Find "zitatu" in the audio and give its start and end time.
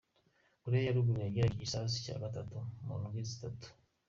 3.29-3.67